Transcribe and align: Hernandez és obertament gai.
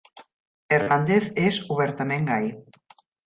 Hernandez 0.77 1.27
és 1.43 1.59
obertament 1.75 2.27
gai. 2.33 2.51